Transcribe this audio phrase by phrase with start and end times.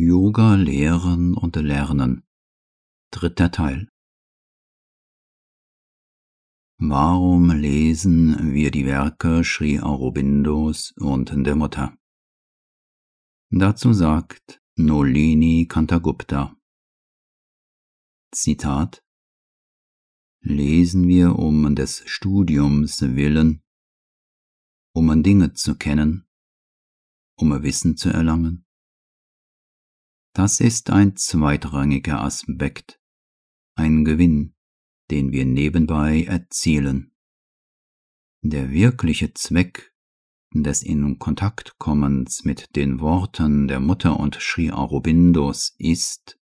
[0.00, 2.22] Yoga lehren und lernen.
[3.10, 3.88] Dritter Teil.
[6.78, 11.98] Warum lesen wir die Werke Sri Aurobindos und der Mutter?
[13.50, 16.56] Dazu sagt Nolini Kantagupta.
[18.32, 19.04] Zitat
[20.42, 23.64] Lesen wir um des Studiums willen,
[24.94, 26.28] um Dinge zu kennen,
[27.34, 28.67] um Wissen zu erlangen?
[30.38, 33.00] Das ist ein zweitrangiger Aspekt,
[33.74, 34.54] ein Gewinn,
[35.10, 37.12] den wir nebenbei erzielen.
[38.42, 39.92] Der wirkliche Zweck
[40.54, 46.38] des in Kontakt kommens mit den Worten der Mutter und Sri Aurobindos ist,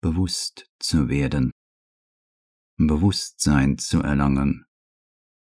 [0.00, 1.50] bewusst zu werden,
[2.76, 4.66] Bewusstsein zu erlangen,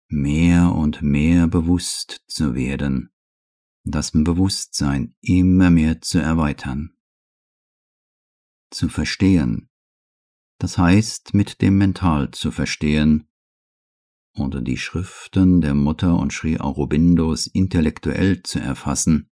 [0.08, 3.12] mehr und mehr bewusst zu werden,
[3.84, 6.96] das Bewusstsein immer mehr zu erweitern,
[8.72, 9.68] zu verstehen,
[10.58, 13.28] das heißt mit dem Mental zu verstehen,
[14.34, 19.30] und die Schriften der Mutter und Sri Aurobindos intellektuell zu erfassen,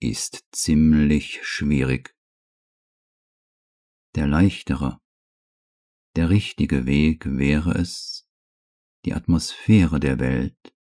[0.00, 2.16] ist ziemlich schwierig.
[4.16, 4.98] Der leichtere,
[6.16, 8.26] der richtige Weg wäre es,
[9.04, 10.74] die Atmosphäre der Welt,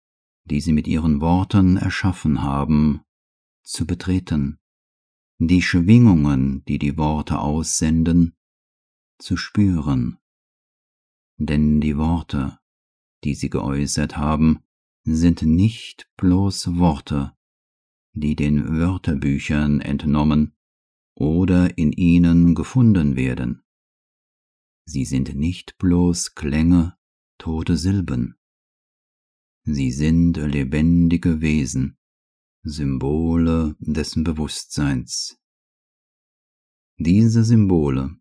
[0.44, 3.02] die sie mit ihren Worten erschaffen haben,
[3.62, 4.58] zu betreten,
[5.38, 8.36] die Schwingungen, die die Worte aussenden,
[9.18, 10.18] zu spüren.
[11.36, 12.58] Denn die Worte,
[13.24, 14.60] die sie geäußert haben,
[15.04, 17.32] sind nicht bloß Worte,
[18.12, 20.56] die den Wörterbüchern entnommen
[21.14, 23.62] oder in ihnen gefunden werden.
[24.84, 26.96] Sie sind nicht bloß Klänge,
[27.38, 28.36] tote Silben.
[29.64, 31.97] Sie sind lebendige Wesen,
[32.62, 35.38] Symbole dessen Bewusstseins.
[36.98, 38.18] Diese Symbole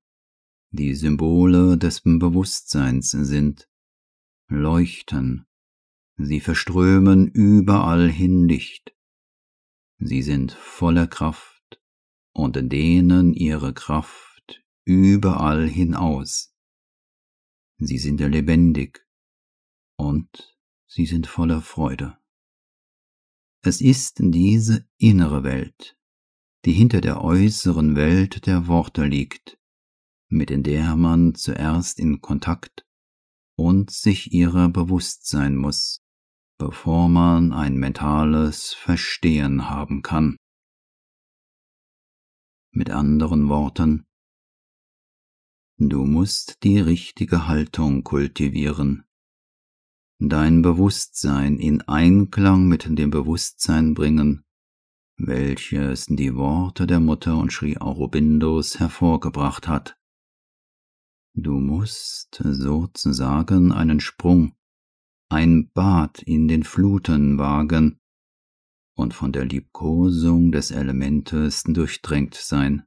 [0.72, 3.70] die Symbole des Bewusstseins sind,
[4.48, 5.48] leuchten,
[6.18, 8.94] sie verströmen überall hin Licht.
[10.00, 11.82] Sie sind voller Kraft
[12.34, 16.54] und dehnen ihre Kraft überall hinaus.
[17.80, 19.08] Sie sind lebendig
[19.96, 20.56] und
[20.86, 22.18] sie sind voller Freude.
[23.68, 25.98] Es ist diese innere Welt,
[26.64, 29.60] die hinter der äußeren Welt der Worte liegt,
[30.30, 32.86] mit der man zuerst in Kontakt
[33.58, 36.02] und sich ihrer bewusst sein muss,
[36.58, 40.38] bevor man ein mentales Verstehen haben kann.
[42.72, 44.06] Mit anderen Worten,
[45.78, 49.04] du musst die richtige Haltung kultivieren,
[50.20, 54.44] dein Bewusstsein in Einklang mit dem Bewusstsein bringen,
[55.18, 59.98] welches die Worte der Mutter und Sri Aurobindos hervorgebracht hat.
[61.36, 64.54] Du musst sozusagen einen Sprung,
[65.30, 68.00] ein Bad in den Fluten wagen
[68.96, 72.84] und von der Liebkosung des Elementes durchdrängt sein,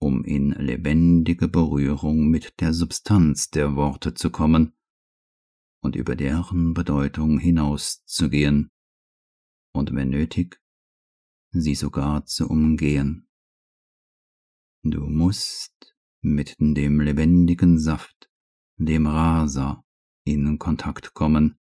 [0.00, 4.72] um in lebendige Berührung mit der Substanz der Worte zu kommen
[5.82, 8.70] und über deren Bedeutung hinauszugehen
[9.72, 10.60] und wenn nötig,
[11.50, 13.28] sie sogar zu umgehen.
[14.84, 18.30] Du musst mit dem lebendigen Saft,
[18.76, 19.84] dem Rasa,
[20.24, 21.58] in Kontakt kommen,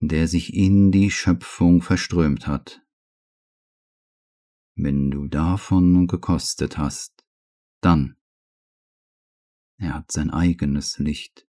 [0.00, 2.82] der sich in die Schöpfung verströmt hat.
[4.76, 7.24] Wenn du davon gekostet hast,
[7.80, 8.16] dann,
[9.78, 11.46] er hat sein eigenes Licht,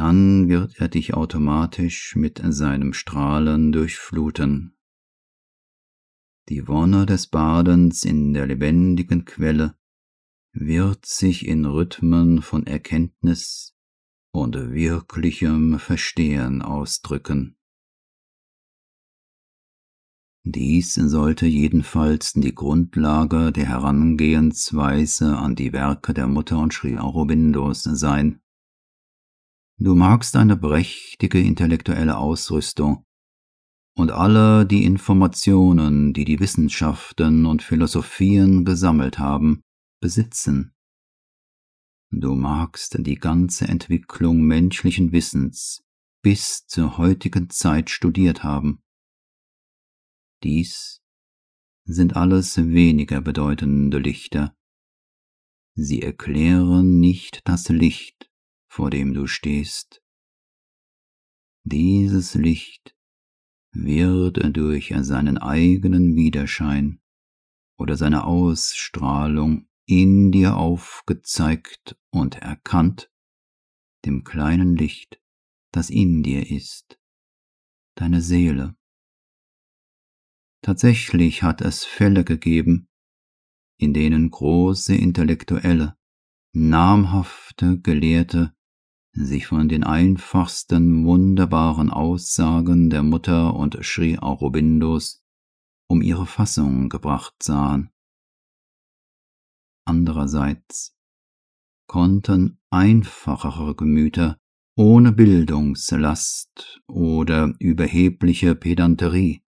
[0.00, 4.74] dann wird er dich automatisch mit seinem Strahlen durchfluten.
[6.48, 9.74] Die Wonne des Badens in der lebendigen Quelle
[10.52, 13.76] wird sich in Rhythmen von Erkenntnis
[14.32, 17.58] und wirklichem Verstehen ausdrücken.
[20.44, 27.82] Dies sollte jedenfalls die Grundlage der Herangehensweise an die Werke der Mutter und Sri Aurobindos
[27.82, 28.40] sein.
[29.82, 33.06] Du magst eine prächtige intellektuelle Ausrüstung
[33.96, 39.62] und alle die Informationen, die die Wissenschaften und Philosophien gesammelt haben,
[39.98, 40.74] besitzen.
[42.10, 45.82] Du magst die ganze Entwicklung menschlichen Wissens
[46.22, 48.82] bis zur heutigen Zeit studiert haben.
[50.42, 51.00] Dies
[51.84, 54.54] sind alles weniger bedeutende Lichter.
[55.74, 58.29] Sie erklären nicht das Licht,
[58.70, 60.00] vor dem du stehst.
[61.64, 62.96] Dieses Licht
[63.72, 67.00] wird durch seinen eigenen Widerschein
[67.76, 73.10] oder seine Ausstrahlung in dir aufgezeigt und erkannt,
[74.04, 75.20] dem kleinen Licht,
[75.72, 77.00] das in dir ist,
[77.96, 78.76] deine Seele.
[80.62, 82.88] Tatsächlich hat es Fälle gegeben,
[83.78, 85.96] in denen große Intellektuelle,
[86.52, 88.54] namhafte Gelehrte
[89.12, 95.22] sich von den einfachsten wunderbaren Aussagen der Mutter und Sri Aurobindos
[95.88, 97.90] um ihre Fassung gebracht sahen.
[99.84, 100.96] Andererseits
[101.88, 104.38] konnten einfachere Gemüter
[104.76, 109.42] ohne Bildungslast oder überhebliche Pedanterie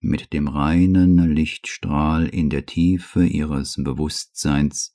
[0.00, 4.94] mit dem reinen Lichtstrahl in der Tiefe ihres Bewusstseins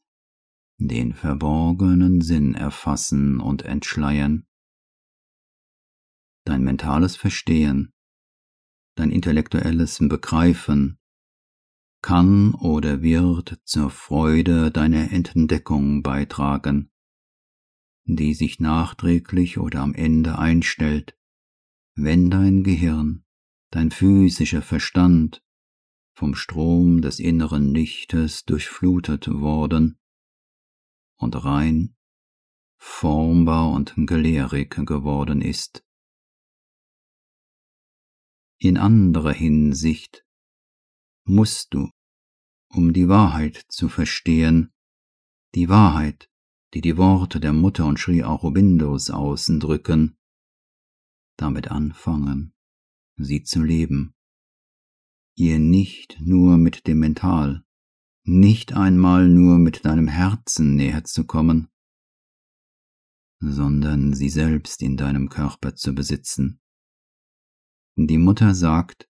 [0.78, 4.46] den verborgenen Sinn erfassen und entschleiern.
[6.44, 7.94] Dein mentales Verstehen,
[8.96, 11.00] dein intellektuelles Begreifen
[12.02, 16.92] kann oder wird zur Freude deiner Entdeckung beitragen,
[18.04, 21.18] die sich nachträglich oder am Ende einstellt,
[21.96, 23.24] wenn dein Gehirn,
[23.72, 25.42] dein physischer Verstand
[26.14, 29.98] vom Strom des inneren Lichtes durchflutet worden
[31.18, 31.96] und rein,
[32.78, 35.84] formbar und gelehrig geworden ist.
[38.60, 40.26] In anderer Hinsicht
[41.26, 41.90] musst du,
[42.70, 44.72] um die Wahrheit zu verstehen,
[45.56, 46.30] die Wahrheit,
[46.74, 50.18] die die Worte der Mutter und Sri Aurobindos ausdrücken,
[51.38, 52.54] damit anfangen,
[53.18, 54.14] sie zu leben,
[55.36, 57.66] ihr nicht nur mit dem Mental,
[58.26, 61.70] nicht einmal nur mit deinem Herzen näher zu kommen,
[63.40, 66.60] sondern sie selbst in deinem Körper zu besitzen.
[67.96, 69.08] Die Mutter sagt,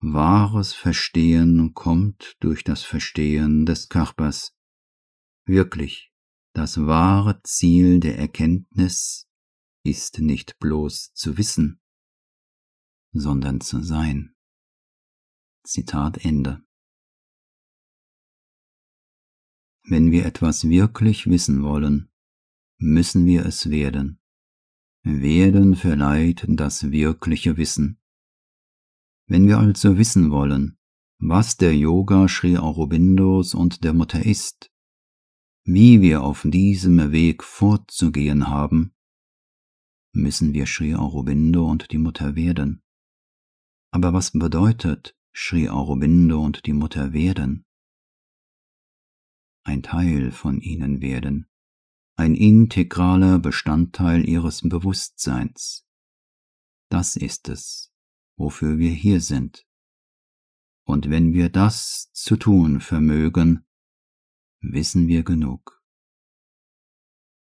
[0.00, 4.56] wahres Verstehen kommt durch das Verstehen des Körpers.
[5.44, 6.12] Wirklich,
[6.54, 9.28] das wahre Ziel der Erkenntnis
[9.84, 11.80] ist nicht bloß zu wissen,
[13.12, 14.34] sondern zu sein.
[15.62, 16.64] Zitat Ende.
[19.88, 22.08] Wenn wir etwas wirklich wissen wollen,
[22.78, 24.18] müssen wir es werden.
[25.04, 28.00] Werden verleiht das wirkliche Wissen.
[29.28, 30.76] Wenn wir also wissen wollen,
[31.18, 34.72] was der Yoga Sri Aurobindos und der Mutter ist,
[35.64, 38.92] wie wir auf diesem Weg vorzugehen haben,
[40.12, 42.82] müssen wir Sri Aurobindo und die Mutter werden.
[43.92, 47.65] Aber was bedeutet Sri Aurobindo und die Mutter werden?
[49.66, 51.48] Ein Teil von ihnen werden,
[52.14, 55.84] ein integraler Bestandteil ihres Bewusstseins.
[56.88, 57.92] Das ist es,
[58.36, 59.66] wofür wir hier sind.
[60.84, 63.66] Und wenn wir das zu tun vermögen,
[64.60, 65.82] wissen wir genug.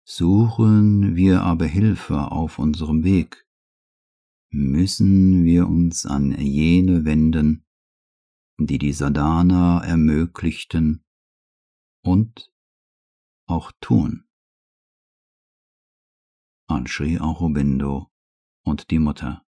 [0.03, 3.45] Suchen wir aber Hilfe auf unserem Weg,
[4.49, 7.67] müssen wir uns an jene wenden,
[8.57, 11.03] die die Sadhana ermöglichten
[12.01, 12.51] und
[13.47, 14.25] auch tun.
[16.67, 18.11] An Sri Aurobindo
[18.63, 19.43] und die Mutter.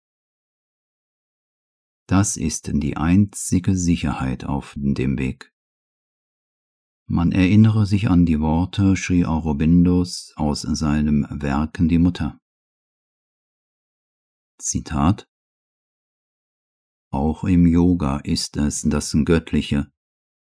[2.07, 5.55] Das ist die einzige Sicherheit auf dem Weg.
[7.07, 12.41] Man erinnere sich an die Worte Sri Aurobindos aus seinem Werken Die Mutter.
[14.59, 15.29] Zitat
[17.11, 19.93] Auch im Yoga ist es das Göttliche,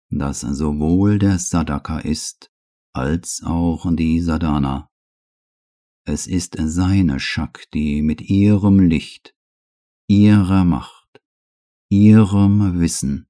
[0.09, 2.51] das sowohl der Sadaka ist,
[2.93, 4.89] als auch die Sadhana.
[6.05, 9.35] Es ist seine Shakti mit ihrem Licht,
[10.07, 11.21] ihrer Macht,
[11.89, 13.27] ihrem Wissen,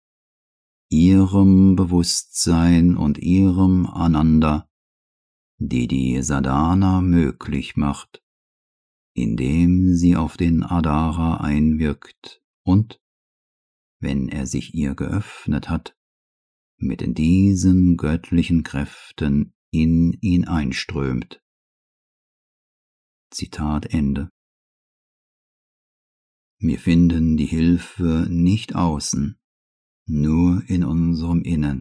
[0.90, 4.70] ihrem Bewusstsein und ihrem Ananda,
[5.58, 8.22] die die Sadhana möglich macht,
[9.14, 13.02] indem sie auf den Adara einwirkt und,
[14.02, 15.95] wenn er sich ihr geöffnet hat,
[16.78, 21.42] mit diesen göttlichen Kräften in ihn einströmt.
[23.32, 24.30] Zitat Ende.
[26.60, 29.38] Wir finden die Hilfe nicht außen,
[30.06, 31.80] nur in unserem Innern.